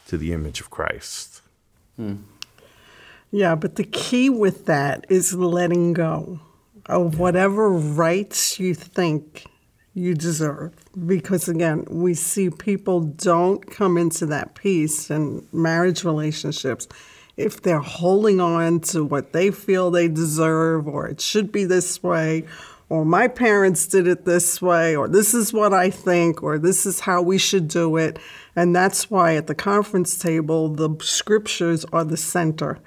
[0.06, 1.42] to the image of Christ.
[1.96, 2.16] Hmm.
[3.30, 6.40] Yeah, but the key with that is letting go
[6.86, 9.46] of whatever rights you think
[9.94, 10.74] you deserve.
[11.06, 16.88] Because again, we see people don't come into that peace in marriage relationships
[17.36, 22.02] if they're holding on to what they feel they deserve or it should be this
[22.02, 22.44] way
[22.92, 26.84] or my parents did it this way, or this is what I think, or this
[26.84, 28.18] is how we should do it.
[28.54, 32.80] And that's why at the conference table, the scriptures are the center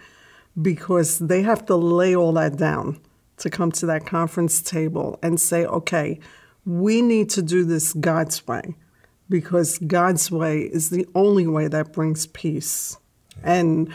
[0.61, 2.99] because they have to lay all that down
[3.37, 6.19] to come to that conference table and say, okay,
[6.65, 8.75] we need to do this God's way
[9.29, 12.97] because God's way is the only way that brings peace.
[13.43, 13.91] And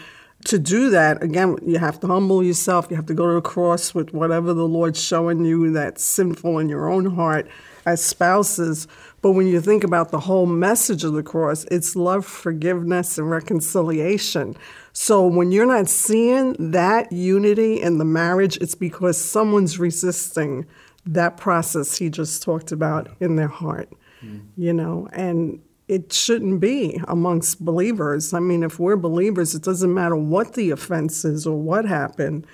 [0.46, 2.86] to do that, again, you have to humble yourself.
[2.90, 6.58] You have to go to the cross with whatever the Lord's showing you that's sinful
[6.58, 7.48] in your own heart
[7.84, 8.88] as spouses.
[9.22, 13.30] But when you think about the whole message of the cross, it's love, forgiveness, and
[13.30, 14.56] reconciliation.
[14.92, 20.66] So when you're not seeing that unity in the marriage, it's because someone's resisting
[21.06, 23.90] that process he just talked about in their heart.
[24.22, 24.46] Mm.
[24.56, 28.32] You know, and it shouldn't be amongst believers.
[28.32, 32.46] I mean, if we're believers, it doesn't matter what the offense is or what happened.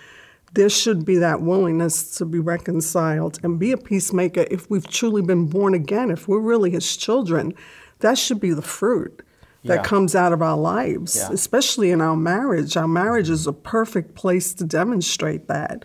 [0.54, 5.20] There should be that willingness to be reconciled and be a peacemaker if we've truly
[5.20, 6.10] been born again.
[6.10, 7.52] If we're really his children,
[7.98, 9.22] that should be the fruit
[9.64, 9.82] that yeah.
[9.82, 11.28] comes out of our lives, yeah.
[11.30, 12.76] especially in our marriage.
[12.76, 15.84] Our marriage is a perfect place to demonstrate that.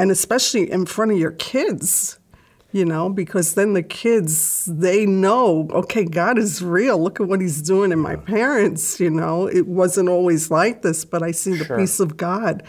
[0.00, 2.20] And especially in front of your kids
[2.72, 7.02] you know, because then the kids, they know, okay, God is real.
[7.02, 9.46] Look at what he's doing in my parents, you know.
[9.46, 11.78] It wasn't always like this, but I see the sure.
[11.78, 12.62] peace of God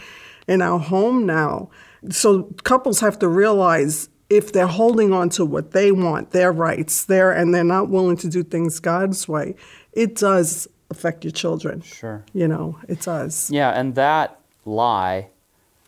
[0.48, 1.70] in our home now.
[2.10, 7.04] So couples have to realize if they're holding on to what they want, their rights,
[7.04, 9.54] their and they're not willing to do things God's way,
[9.92, 11.80] it does affect your children.
[11.82, 12.24] Sure.
[12.32, 13.50] You know, it does.
[13.50, 15.28] Yeah, and that lie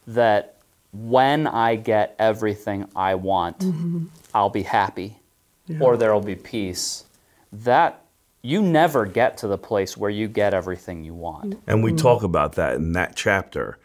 [0.06, 0.53] that
[0.94, 4.04] when I get everything I want, mm-hmm.
[4.32, 5.18] I'll be happy
[5.66, 5.78] yeah.
[5.80, 7.04] or there will be peace.
[7.52, 8.00] That
[8.42, 11.60] you never get to the place where you get everything you want.
[11.66, 13.78] And we talk about that in that chapter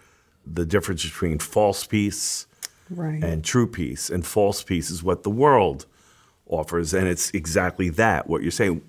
[0.45, 2.47] the difference between false peace
[2.89, 3.23] Right.
[3.23, 4.09] and true peace.
[4.09, 5.85] And false peace is what the world
[6.47, 6.93] offers.
[6.93, 8.81] And it's exactly that, what you're saying.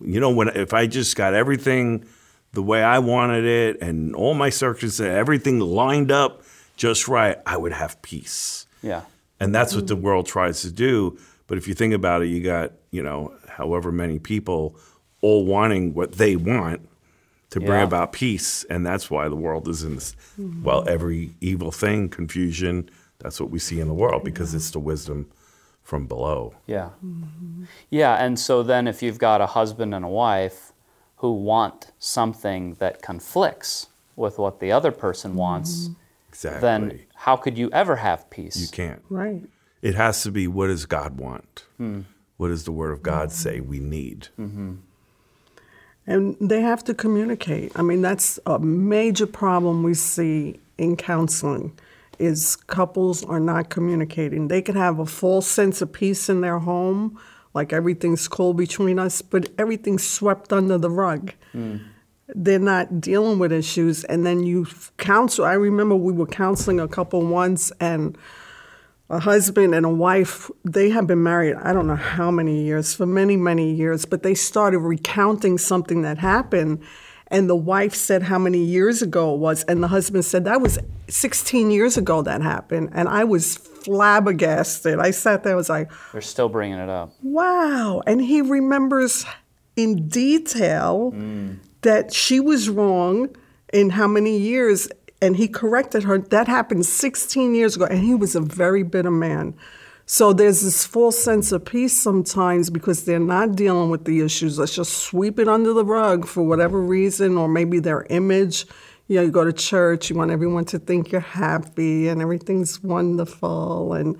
[0.00, 2.04] You know, when if I just got everything
[2.52, 6.42] the way I wanted it and all my circumstances, everything lined up
[6.76, 8.66] just right, I would have peace.
[8.82, 9.02] Yeah.
[9.40, 9.94] And that's what mm-hmm.
[9.94, 11.18] the world tries to do.
[11.46, 14.76] But if you think about it, you got, you know, however many people
[15.20, 16.88] all wanting what they want
[17.50, 17.84] to bring Yeah.
[17.84, 18.64] about peace.
[18.64, 20.62] And that's why the world is in this, mm-hmm.
[20.62, 24.78] well, every evil thing, confusion, that's what we see in the world because it's the
[24.78, 25.30] wisdom
[25.82, 26.54] from below.
[26.66, 26.90] Yeah.
[27.04, 27.64] Mm-hmm.
[27.90, 30.72] Yeah, and so then if you've got a husband and a wife
[31.16, 35.90] who want something that conflicts with what the other person wants,
[36.34, 36.60] Exactly.
[36.60, 38.56] then how could you ever have peace?
[38.56, 39.02] you can't.
[39.08, 39.42] Right.
[39.82, 41.66] It has to be what does God want?
[42.36, 44.28] What does the Word of God say we need?
[44.38, 44.74] Mm-hmm.
[46.06, 47.72] And they have to communicate.
[47.76, 51.78] I mean, that's a major problem we see in counseling
[52.18, 54.48] is couples are not communicating.
[54.48, 57.18] They could have a false sense of peace in their home,
[57.54, 61.32] like everything's cool between us, but everything's swept under the rug.
[61.54, 61.80] Mm.
[62.28, 65.44] They're not dealing with issues, and then you counsel.
[65.44, 68.16] I remember we were counseling a couple once, and
[69.10, 72.94] a husband and a wife, they have been married, I don't know how many years,
[72.94, 76.82] for many, many years, but they started recounting something that happened.
[77.28, 79.62] And the wife said how many years ago it was.
[79.64, 82.90] And the husband said, that was 16 years ago that happened.
[82.92, 84.98] And I was flabbergasted.
[84.98, 87.12] I sat there, I was like, They're still bringing it up.
[87.22, 88.02] wow.
[88.06, 89.26] And he remembers
[89.76, 91.58] in detail mm.
[91.84, 93.34] That she was wrong
[93.72, 94.88] in how many years,
[95.22, 96.18] and he corrected her.
[96.18, 99.54] That happened 16 years ago, and he was a very bitter man.
[100.06, 104.58] So there's this false sense of peace sometimes because they're not dealing with the issues.
[104.58, 108.66] Let's just sweep it under the rug for whatever reason, or maybe their image.
[109.08, 112.82] You know, you go to church, you want everyone to think you're happy and everything's
[112.82, 114.18] wonderful, and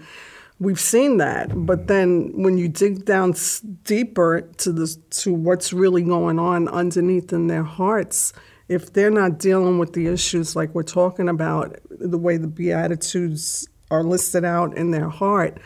[0.58, 1.50] we've seen that.
[1.54, 6.68] But then when you dig down s- deeper to the to what's really going on
[6.68, 8.32] underneath in their hearts,
[8.68, 13.68] if they're not dealing with the issues like we're talking about, the way the beatitudes
[13.90, 15.58] are listed out in their heart,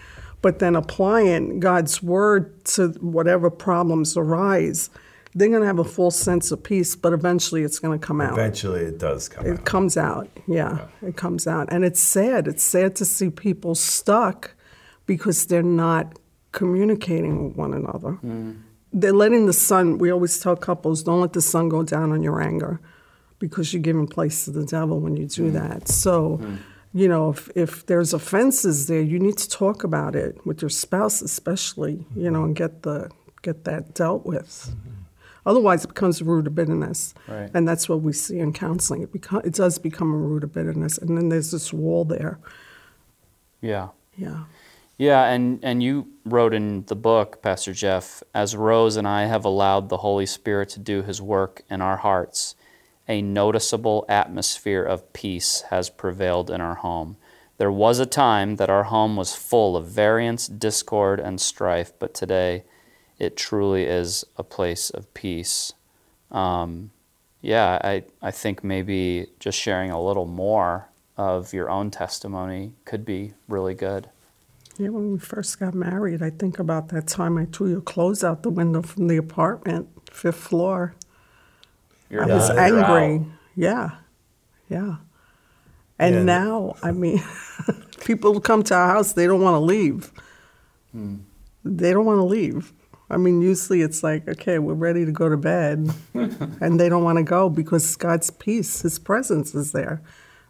[0.42, 4.90] but then applying God's word to whatever problems arise,
[5.35, 6.96] they're going to have a full sense of peace.
[6.96, 8.33] But eventually, it's going to come out.
[8.33, 9.59] Eventually, it does come It out.
[9.59, 11.68] It comes out, yeah, it comes out.
[11.70, 12.48] And it's sad.
[12.48, 14.55] It's sad to see people stuck
[15.08, 16.16] because they're not
[16.52, 18.18] communicating with one another.
[18.92, 22.22] They're letting the sun, we always tell couples, don't let the sun go down on
[22.22, 22.80] your anger
[23.40, 25.52] because you're giving place to the devil when you do mm.
[25.54, 25.88] that.
[25.88, 26.58] So, mm.
[26.92, 30.68] you know, if, if there's offenses there, you need to talk about it with your
[30.68, 33.10] spouse, especially, you know, and get the
[33.42, 34.70] get that dealt with.
[34.70, 34.94] Mm-hmm.
[35.46, 37.50] Otherwise, it becomes a root of bitterness, Right.
[37.54, 39.02] and that's what we see in counseling.
[39.02, 42.38] It beco- it does become a root of bitterness, and then there's this wall there.
[43.60, 43.88] Yeah.
[44.16, 44.44] Yeah,
[44.98, 49.44] Yeah, and, and you wrote in the book, Pastor Jeff, as Rose and I have
[49.44, 52.56] allowed the Holy Spirit to do his work in our hearts,
[53.06, 57.16] a noticeable atmosphere of peace has prevailed in our home.
[57.58, 62.12] There was a time that our home was full of variance, discord, and strife, but
[62.12, 62.64] today
[63.20, 65.74] it truly is a place of peace.
[66.32, 66.90] Um,
[67.40, 73.04] yeah, I, I think maybe just sharing a little more of your own testimony could
[73.04, 74.08] be really good.
[74.78, 74.88] Yeah.
[74.88, 78.42] When we first got married, I think about that time I threw your clothes out
[78.42, 80.94] the window from the apartment, fifth floor.
[82.10, 82.58] You're I was done.
[82.58, 83.26] Angry.
[83.56, 83.90] Yeah,
[84.70, 84.96] yeah.
[85.98, 86.22] And Yeah.
[86.22, 87.22] now, I mean,
[88.04, 90.12] people come to our house, they don't want to leave.
[91.64, 92.72] They don't want to leave.
[93.10, 95.90] I mean, usually it's like, okay, we're ready to go to bed.
[96.14, 100.02] and they don't want to go because God's peace, His presence is there.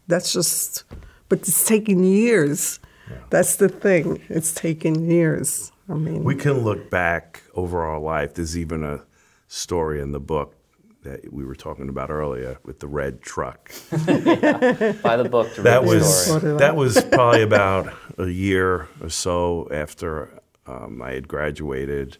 [0.07, 0.85] That's just,
[1.29, 2.79] but it's taken years.
[3.31, 4.21] That's the thing.
[4.29, 5.73] It's taken years.
[5.89, 8.35] I mean, We can look back over our life.
[8.35, 9.05] There's even a
[9.47, 10.55] story in the book
[11.03, 13.71] that we were talking about earlier with the red truck.
[13.91, 16.59] By the book to read That the was story.
[16.59, 22.19] That was probably about a year or so after um, I had graduated,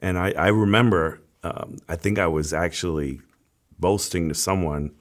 [0.00, 3.20] and I, I remember um, I think I was actually
[3.78, 4.92] boasting to someone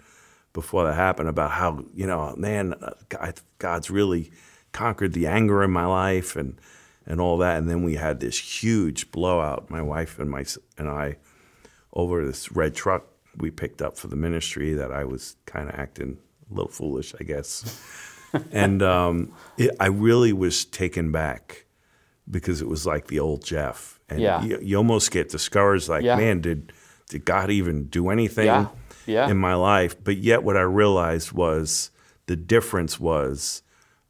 [0.54, 4.32] before that happened about how you know man uh, God, God's really
[4.72, 6.60] conquered the anger in my life and
[7.06, 9.70] and all that, and then we had this huge blowout.
[9.70, 10.46] My wife and my
[10.78, 11.18] and I
[11.94, 13.06] over this red truck
[13.38, 16.18] we picked up for the ministry that I was kind of acting
[16.50, 17.80] a little foolish, I guess.
[18.52, 21.66] and um, it, I really was taken back
[22.30, 24.00] because it was like the old Jeff.
[24.10, 24.44] And Yeah.
[24.44, 26.18] you, you almost get discouraged like, Yeah.
[26.18, 26.74] man, did
[27.10, 28.46] did God even do anything
[29.06, 29.30] Yeah.
[29.30, 29.96] In my life?
[30.02, 31.92] But yet what I realized was
[32.28, 33.64] the difference was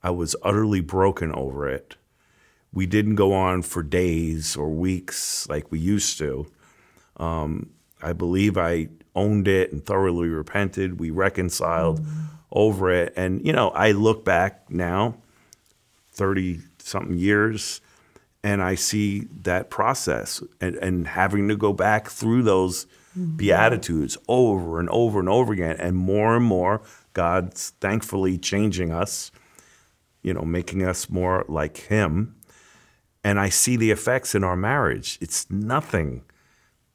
[0.04, 1.96] I was utterly broken over it.
[2.74, 6.48] We didn't go on for days or weeks like we used to.
[7.18, 11.00] Um, I believe I owned it and thoroughly repented.
[11.00, 12.06] We reconciled
[12.52, 13.14] over it.
[13.16, 15.16] And, you know, I look back now,
[16.14, 17.82] 30 something years,
[18.44, 22.88] and I see that process and, and having to go back through those
[23.36, 25.76] beatitudes over and over and over again.
[25.78, 26.82] And more and more,
[27.14, 29.32] God's thankfully changing us,
[30.22, 32.36] you know, making us more like Him.
[33.24, 35.18] And I see the effects in our marriage.
[35.22, 36.24] It's nothing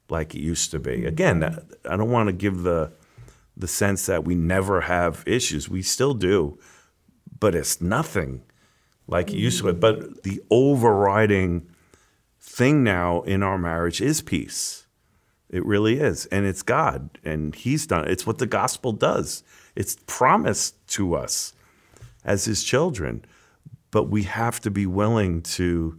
[0.09, 0.99] like it used to be.
[0.99, 1.07] Mm-hmm.
[1.07, 1.45] Again,
[1.89, 2.93] I don't want to give the
[3.59, 5.67] the sense that we never have issues.
[5.67, 6.59] We still do,
[7.41, 8.43] but it's nothing
[9.07, 9.71] like it used to be.
[9.71, 9.81] Mm-hmm.
[9.81, 11.71] But the overriding
[12.39, 14.87] thing now in our marriage is peace.
[15.49, 16.27] It really is.
[16.27, 17.19] And it's God.
[17.25, 18.11] And He's done it.
[18.11, 19.43] It's what the gospel does.
[19.75, 21.55] It's promised to us
[22.27, 23.25] as His children.
[23.91, 25.99] But we have to be willing to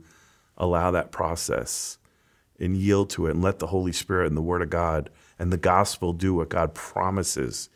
[0.58, 1.98] allow that process
[2.60, 5.10] and yield to it and let the Holy Spirit and the Word of God
[5.40, 7.70] and the gospel do what God promises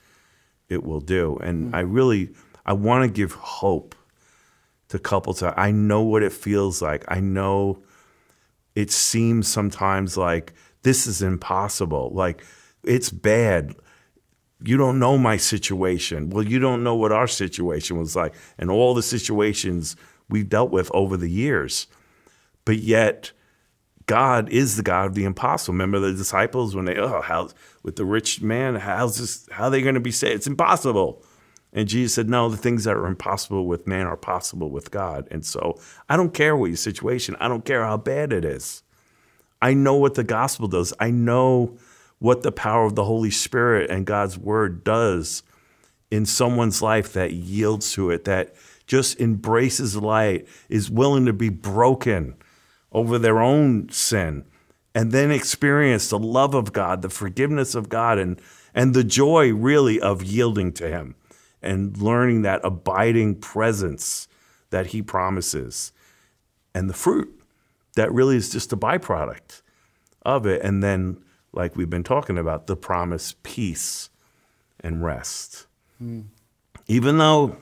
[0.70, 1.38] it will do.
[1.38, 1.76] And mm.
[1.76, 2.30] I really
[2.66, 3.96] I want to give hope
[4.90, 5.42] to couples.
[5.42, 7.06] I know what it feels like.
[7.08, 7.82] I know
[8.76, 12.12] it seems sometimes like this is impossible.
[12.14, 12.44] Like
[12.84, 13.76] it's bad.
[14.64, 16.30] You don't know my situation.
[16.30, 19.96] Well, you don't know what our situation was like and all the situations
[20.30, 21.88] we've dealt with over the years.
[22.64, 23.32] But yet
[24.06, 25.74] God is the God of the impossible.
[25.74, 27.50] Remember the disciples when they, oh, how
[27.84, 30.36] with the rich man, how's this, how are they going to be saved?
[30.36, 31.24] It's impossible.
[31.74, 35.28] And Jesus said, no, the things that are impossible with man are possible with God.
[35.32, 38.84] And so I don't care what your situation, I don't care how bad it is.
[39.62, 40.94] I know what the gospel does.
[41.00, 41.78] I know
[42.22, 45.42] what the power of the Holy Spirit and God's word does
[46.12, 48.54] in someone's life that yields to it, that
[48.86, 52.36] just embraces light, is willing to be broken
[52.92, 54.46] over their own sin,
[54.94, 58.40] and then experience the love of God, the forgiveness of God, and,
[58.76, 61.16] and the joy really of yielding to Him
[61.60, 64.28] and learning that abiding presence
[64.70, 65.92] that He promises
[66.76, 67.42] and the fruit
[67.96, 69.64] that really is just a byproduct
[70.22, 70.62] of it.
[70.62, 71.18] And then,
[71.54, 74.10] like we've been talking about, the promise, peace
[74.80, 75.68] and rest.
[75.98, 76.22] Hmm.
[76.88, 77.58] Even though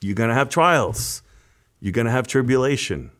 [0.00, 1.22] you're going to have trials,
[1.80, 3.10] you're going to have tribulation.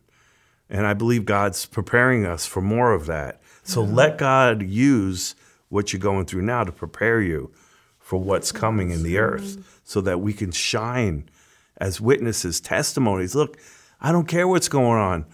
[0.69, 3.41] And I believe God's preparing us for more of that.
[3.63, 5.35] So let God use
[5.69, 7.51] what you're going through now to prepare you
[7.99, 11.29] for what's coming in the earth so that we can shine
[11.77, 13.35] as witnesses, testimonies.
[13.35, 13.57] Look,
[14.01, 15.25] I don't care what's going on.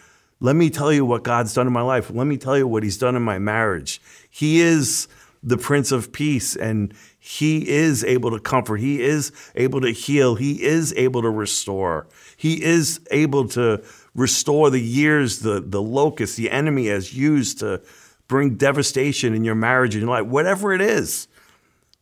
[0.41, 2.10] Let me tell you what God's done in my life.
[2.10, 4.02] Let me tell you what He's done in my marriage.
[4.36, 5.08] He is
[5.41, 8.82] the Prince of Peace, and He is able to comfort.
[8.82, 10.36] He is able to heal.
[10.36, 12.06] He is able to restore.
[12.36, 13.82] He is able to
[14.13, 17.82] restore the years the, the locust, the enemy has used to
[18.28, 21.30] bring devastation in your marriage and your life, whatever it is.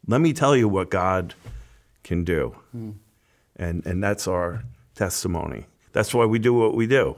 [0.08, 1.36] Let me tell you what God
[2.04, 2.56] can do.
[2.72, 2.92] Hmm.
[3.58, 4.64] And, and that's our
[4.96, 5.68] testimony.
[5.92, 7.18] That's why we do what we do.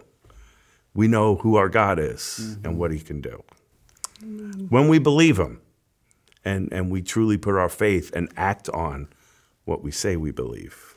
[0.94, 2.66] We know who our God is mm-hmm.
[2.66, 3.42] and what he can do.
[4.22, 5.62] When we believe him
[6.44, 9.10] and, and we truly put our faith and act on
[9.66, 10.96] what we say we believe.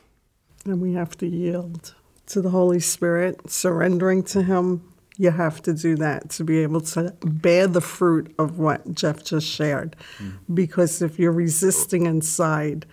[0.64, 1.94] And we have to yield
[2.26, 4.92] to the Holy Spirit, surrendering to Him.
[5.16, 9.24] You have to do that to be able to bear the fruit of what Jeff
[9.24, 9.96] just shared.
[10.18, 10.54] Mm-hmm.
[10.54, 12.86] Because if you're resisting inside,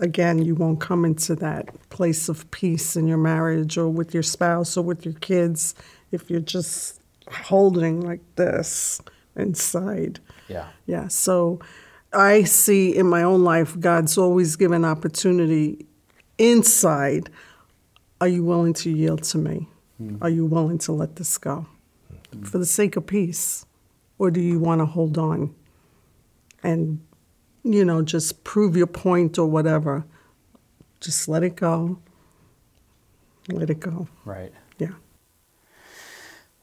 [0.00, 4.22] again, you won't come into that place of peace in your marriage or with your
[4.22, 5.74] spouse or with your kids
[6.10, 9.00] if you're just holding like this
[9.36, 10.20] inside.
[10.48, 10.68] Yeah.
[10.86, 11.08] Yeah.
[11.08, 11.60] So
[12.12, 15.86] I see in my own life, God's always given opportunity
[16.38, 17.30] inside.
[18.20, 19.68] Are you willing to yield to me?
[19.98, 20.16] Hmm.
[20.20, 21.66] Are you willing to let this go
[22.32, 22.42] hmm.
[22.42, 23.66] for the sake of peace?
[24.18, 25.54] Or do you want to hold on
[26.62, 27.00] and,
[27.64, 30.04] you know, just prove your point or whatever?
[31.00, 31.98] Just let it go.
[33.48, 34.06] Let it go.
[34.24, 34.52] Right.
[34.78, 34.92] Yeah.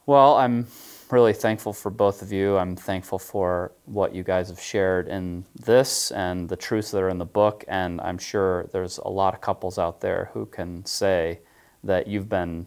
[0.06, 0.66] Well, I'm
[1.12, 2.56] really thankful for both of you.
[2.56, 7.08] I'm thankful for what you guys have shared in this and the truths that are
[7.08, 7.64] in the book.
[7.68, 11.40] And I'm sure there's a lot of couples out there who can say
[11.84, 12.66] that you've been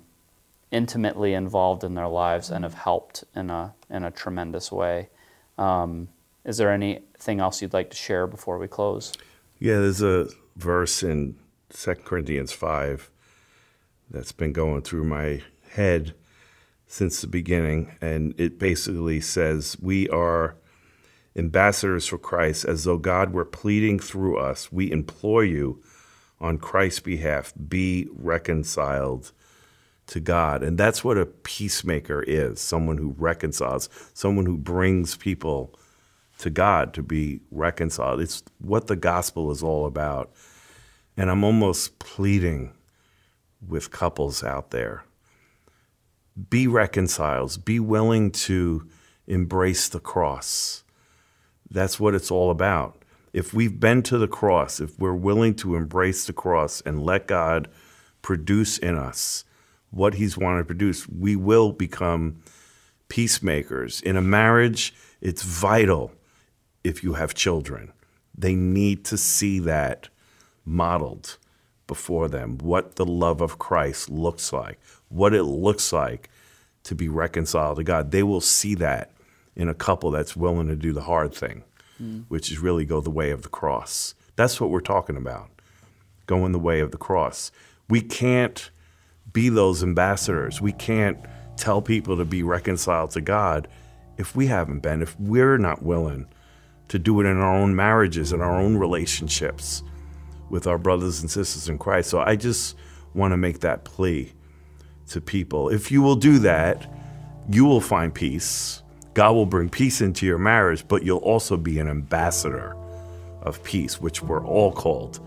[0.71, 5.09] intimately involved in their lives and have helped in a in a tremendous way.
[5.57, 6.09] Um,
[6.43, 9.13] is there anything else you'd like to share before we close?
[9.59, 10.27] Yeah, there's a
[10.57, 11.37] verse in
[11.69, 13.09] 2 Corinthians 5
[14.09, 16.13] that's been going through my head
[16.93, 17.91] since the beginning.
[18.01, 20.55] And it basically says, We are
[21.35, 24.71] ambassadors for Christ, as though God were pleading through us.
[24.71, 25.81] We implore you
[26.39, 29.31] on Christ's behalf, be reconciled
[30.05, 30.61] to God.
[30.61, 35.73] And that's what a peacemaker is someone who reconciles, someone who brings people
[36.37, 38.21] to God to be reconciled.
[38.21, 40.31] It's what the gospel is all about.
[41.17, 42.73] And I'm almost pleading
[43.67, 45.05] with couples out there
[46.49, 48.87] be reconciled, be willing to
[49.27, 50.83] embrace the cross.
[51.69, 52.97] That's what it's all about.
[53.31, 57.27] If we've been to the cross, if we're willing to embrace the cross and let
[57.27, 57.67] God
[58.21, 59.43] produce in us
[59.89, 62.41] what He's wanted to produce, we will become
[63.09, 64.01] peacemakers.
[64.01, 66.13] In a marriage, it's vital
[66.83, 67.91] if you have children.
[68.35, 70.09] They need to see that
[70.65, 71.37] modeled
[71.87, 74.79] before them, what the love of Christ looks like,
[75.13, 76.29] what it looks like
[76.83, 78.11] to be reconciled to God.
[78.11, 79.11] They will see that
[79.55, 81.63] in a couple that's willing to do the hard thing,
[82.01, 82.25] mm.
[82.27, 84.15] which is really go the way of the cross.
[84.35, 85.49] That's what we're talking about,
[86.25, 87.51] going the way of the cross.
[87.87, 88.71] We can't
[89.31, 90.59] be those ambassadors.
[90.59, 91.19] We can't
[91.57, 93.67] tell people to be reconciled to God
[94.17, 96.27] if we haven't been, if we're not willing
[96.87, 99.83] to do it in our own marriages, in our own relationships
[100.49, 102.09] with our brothers and sisters in Christ.
[102.09, 102.75] So I just
[103.13, 104.33] want to make that plea
[105.09, 105.69] to people.
[105.69, 106.91] If you will do that,
[107.49, 108.81] you will find peace.
[109.13, 112.75] God will bring peace into your marriage, but you'll also be an ambassador
[113.41, 115.19] of peace, which we're all called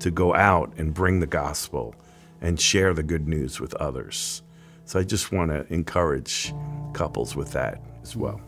[0.00, 1.94] to go out and bring the gospel
[2.40, 4.42] and share the good news with others.
[4.84, 6.54] So I just want to encourage
[6.92, 8.40] couples with that as well.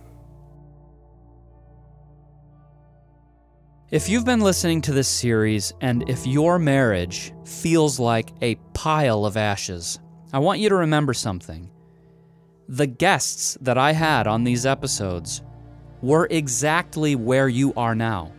[3.90, 9.24] If you've been listening to this series and if your marriage feels like a pile
[9.24, 9.98] of ashes,
[10.30, 11.70] I want you to remember something.
[12.68, 15.40] The guests that I had on these episodes
[16.02, 18.32] were exactly where you are now.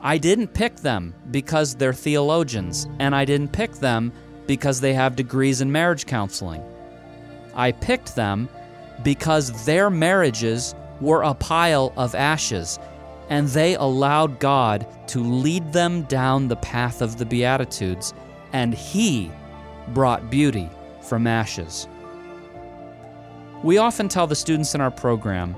[0.00, 4.12] I didn't pick them because they're theologians, and I didn't pick them
[4.46, 6.62] because they have degrees in marriage counseling.
[7.52, 8.48] I picked them
[9.02, 12.78] because their marriages were a pile of ashes,
[13.28, 18.14] and they allowed God to lead them down the path of the Beatitudes,
[18.52, 19.32] and He
[19.88, 20.68] brought beauty
[21.02, 21.88] from ashes.
[23.62, 25.54] We often tell the students in our program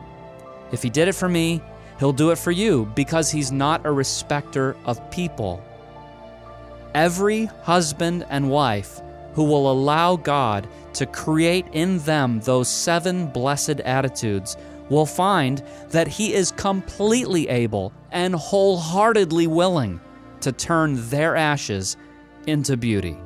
[0.73, 1.63] if he did it for me,
[1.99, 5.63] he'll do it for you because he's not a respecter of people.
[6.95, 9.01] Every husband and wife
[9.35, 14.57] who will allow God to create in them those seven blessed attitudes
[14.91, 20.01] will find that He is completely able and wholeheartedly willing
[20.41, 21.97] to turn their ashes
[22.47, 23.17] into beauty.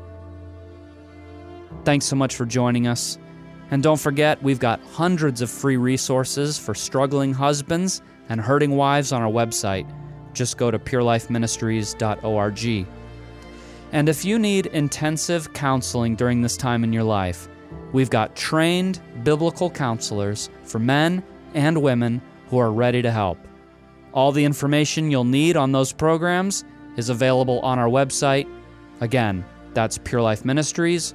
[1.84, 3.18] Thanks so much for joining us.
[3.70, 9.12] And don't forget, we've got hundreds of free resources for struggling husbands and hurting wives
[9.12, 9.90] on our website.
[10.32, 12.86] Just go to purelifeministries.org.
[13.92, 17.48] And if you need intensive counseling during this time in your life,
[17.92, 21.22] we've got trained biblical counselors for men
[21.54, 23.38] and women who are ready to help.
[24.12, 26.64] All the information you'll need on those programs
[26.96, 28.48] is available on our website.
[29.00, 31.14] Again, that's Pure Life Ministries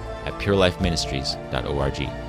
[0.25, 2.20] at purelifeministries.org.